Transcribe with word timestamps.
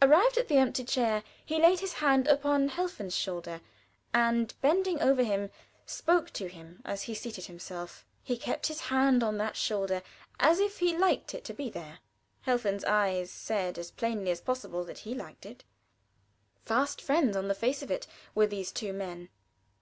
Arrived 0.00 0.38
at 0.38 0.48
the 0.48 0.56
empty 0.56 0.82
chair, 0.82 1.22
he 1.44 1.60
laid 1.60 1.80
his 1.80 1.92
hand 1.92 2.26
upon 2.26 2.70
Helfen's 2.70 3.14
shoulder, 3.14 3.60
and 4.14 4.54
bending 4.62 4.98
over 5.02 5.22
him, 5.22 5.50
spoke 5.84 6.30
to 6.32 6.48
him 6.48 6.80
as 6.86 7.02
he 7.02 7.14
seated 7.14 7.44
himself. 7.44 8.06
He 8.22 8.38
kept 8.38 8.68
his 8.68 8.80
hand 8.88 9.22
on 9.22 9.36
that 9.36 9.56
shoulder, 9.58 10.02
as 10.40 10.58
if 10.58 10.78
he 10.78 10.96
liked 10.96 11.34
it 11.34 11.44
to 11.44 11.52
be 11.52 11.68
there. 11.68 11.98
Helfen's 12.46 12.84
eyes 12.86 13.30
said 13.30 13.76
as 13.78 13.90
plainly 13.90 14.30
as 14.30 14.40
possibly 14.40 14.86
that 14.86 15.00
he 15.00 15.14
liked 15.14 15.44
it. 15.44 15.64
Fast 16.64 17.02
friends, 17.02 17.36
on 17.36 17.48
the 17.48 17.54
face 17.54 17.82
of 17.82 17.90
it, 17.90 18.06
were 18.34 18.46
these 18.46 18.72
two 18.72 18.94
men. 18.94 19.28